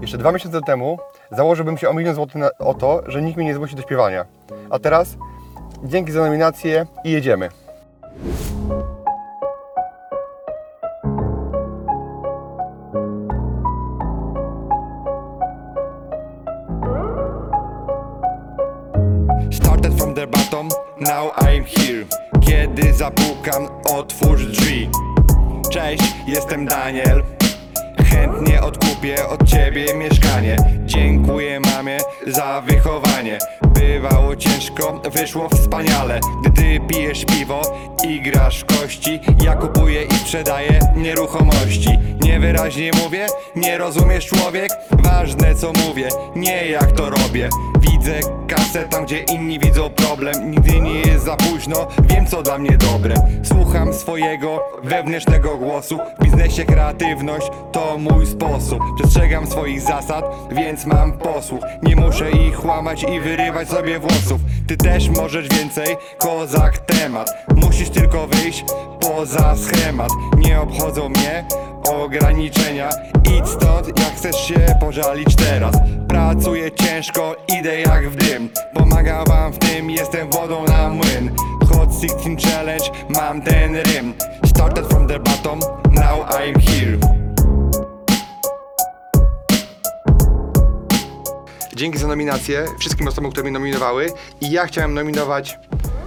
Jeszcze 0.00 0.18
dwa 0.18 0.32
miesiące 0.32 0.60
temu 0.60 0.98
założyłbym 1.30 1.78
się 1.78 1.88
o 1.88 1.94
milion 1.94 2.14
złotych 2.14 2.34
na, 2.34 2.50
o 2.58 2.74
to, 2.74 3.02
że 3.06 3.22
nikt 3.22 3.36
mnie 3.36 3.46
nie 3.46 3.54
zmusi 3.54 3.76
do 3.76 3.82
śpiewania. 3.82 4.24
A 4.70 4.78
teraz 4.78 5.16
dzięki 5.84 6.12
za 6.12 6.20
nominację 6.20 6.86
i 7.04 7.10
jedziemy. 7.10 7.48
Started 19.52 19.94
from 19.98 20.14
the 20.14 20.26
bottom, 20.26 20.68
now 21.00 21.32
I'm 21.36 21.64
here 21.64 22.04
Kiedy 22.40 22.92
zapukam, 22.92 23.68
otwórz 23.94 24.46
drzwi 24.46 24.90
Cześć, 25.72 26.14
jestem 26.26 26.66
Daniel 26.66 27.35
Chętnie 28.16 28.62
odkupię 28.62 29.26
od 29.28 29.44
ciebie 29.44 29.94
mieszkanie. 29.94 30.56
Dziękuję 30.84 31.60
mamie 31.60 31.98
za 32.26 32.60
wychowanie. 32.60 33.38
Bywało 33.74 34.36
ciężko, 34.36 35.02
wyszło 35.12 35.48
wspaniale. 35.48 36.20
Gdy 36.44 36.50
ty 36.50 36.80
pijesz 36.88 37.24
piwo 37.24 37.60
i 38.08 38.20
grasz 38.20 38.60
w 38.60 38.64
kości 38.64 39.20
Ja 39.44 39.56
kupuję 39.56 40.02
i 40.02 40.14
sprzedaję 40.14 40.80
nieruchomości. 40.96 41.98
Niewyraźnie 42.20 42.90
mówię, 43.04 43.26
nie 43.56 43.78
rozumiesz 43.78 44.26
człowiek. 44.26 44.70
Ważne 44.90 45.54
co 45.54 45.72
mówię, 45.86 46.08
nie 46.36 46.66
jak 46.66 46.92
to 46.92 47.10
robię 47.10 47.48
Widzę 48.06 48.20
kasę 48.48 48.82
tam 48.82 49.04
gdzie 49.04 49.22
inni 49.22 49.58
widzą 49.58 49.90
problem. 49.90 50.50
Nigdy 50.50 50.80
nie 50.80 51.00
jest 51.00 51.24
za 51.24 51.36
późno, 51.36 51.88
wiem 52.02 52.26
co 52.26 52.42
dla 52.42 52.58
mnie 52.58 52.78
dobre. 52.78 53.14
Słucham 53.42 53.94
swojego 53.94 54.60
wewnętrznego 54.84 55.56
głosu. 55.56 55.98
W 56.18 56.24
biznesie 56.24 56.64
kreatywność 56.64 57.46
to 57.72 57.98
mój 57.98 58.26
sposób. 58.26 58.78
Przestrzegam 58.98 59.46
swoich 59.46 59.80
zasad, 59.80 60.24
więc 60.52 60.86
mam 60.86 61.12
posłuch. 61.12 61.60
Nie 61.82 61.96
muszę 61.96 62.30
ich 62.30 62.64
łamać 62.64 63.02
i 63.02 63.20
wyrywać 63.20 63.68
sobie 63.68 63.98
włosów. 63.98 64.40
Ty 64.66 64.76
też 64.76 65.08
możesz 65.08 65.48
więcej, 65.48 65.96
kozak 66.18 66.78
temat. 66.78 67.30
Musisz 67.56 67.90
tylko 67.90 68.26
wyjść 68.26 68.64
poza 69.00 69.56
schemat. 69.56 70.10
Nie 70.38 70.60
obchodzą 70.60 71.08
mnie 71.08 71.44
ograniczenia. 71.90 72.88
Idź 73.38 73.48
stąd 73.48 73.88
jak 73.88 74.15
chcesz 74.26 74.46
się 74.48 74.74
pożalić 74.80 75.36
teraz? 75.36 75.76
Pracuję 76.08 76.70
ciężko, 76.72 77.36
idę 77.58 77.80
jak 77.80 78.10
w 78.10 78.16
dym. 78.16 78.48
Pomagam 78.74 79.24
wam 79.24 79.52
w 79.52 79.58
tym, 79.58 79.90
jestem 79.90 80.30
wodą 80.30 80.64
na 80.64 80.88
młyn. 80.88 81.36
Hot 81.68 81.90
16 82.02 82.48
challenge, 82.50 82.84
mam 83.08 83.42
ten 83.42 83.76
rym. 83.76 84.14
Started 84.46 84.86
from 84.86 85.08
the 85.08 85.18
bottom, 85.18 85.60
now 85.90 86.28
I'm 86.30 86.60
here. 86.60 86.98
Dzięki 91.76 91.98
za 91.98 92.06
nominację. 92.06 92.64
Wszystkim 92.78 93.08
osobom, 93.08 93.30
które 93.30 93.44
mnie 93.44 93.52
nominowały. 93.52 94.12
I 94.40 94.50
ja 94.50 94.66
chciałem 94.66 94.94
nominować 94.94 95.58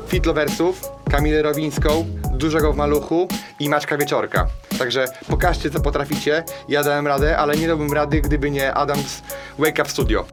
Fitlowersów, 0.08 0.92
Kamilę 1.12 1.42
Rowińską, 1.42 2.06
Dużego 2.32 2.74
w 2.74 2.76
Maluchu 2.76 3.28
i 3.60 3.70
Maczka 3.70 3.98
Wieczorka. 3.98 4.48
Także 4.80 5.06
pokażcie, 5.28 5.70
co 5.70 5.80
potraficie. 5.80 6.44
Ja 6.70 6.84
dałem 6.84 7.08
radę, 7.08 7.38
ale 7.38 7.56
nie 7.56 7.68
dałbym 7.68 7.94
rady, 7.94 8.22
gdyby 8.22 8.52
nie 8.52 8.74
Adams 8.74 9.22
Wake 9.58 9.82
Up 9.82 9.90
Studio. 9.90 10.26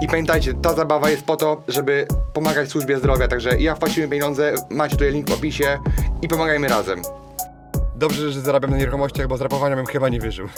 I 0.00 0.06
pamiętajcie, 0.06 0.54
ta 0.54 0.74
zabawa 0.74 1.10
jest 1.10 1.24
po 1.24 1.36
to, 1.36 1.62
żeby 1.68 2.06
pomagać 2.32 2.68
służbie 2.68 2.98
zdrowia. 2.98 3.28
Także 3.28 3.60
ja 3.60 3.74
wpłaciłem 3.74 4.10
pieniądze, 4.10 4.54
macie 4.70 4.96
tutaj 4.96 5.12
link 5.12 5.30
w 5.30 5.34
opisie 5.34 5.78
i 6.22 6.28
pomagajmy 6.28 6.68
razem. 6.68 7.02
Dobrze, 7.96 8.32
że 8.32 8.40
zarabiam 8.40 8.70
na 8.70 8.76
nieruchomościach, 8.76 9.28
bo 9.28 9.36
z 9.36 9.40
rapowania 9.40 9.76
bym 9.76 9.86
chyba 9.86 10.08
nie 10.08 10.20
wyżył. 10.20 10.48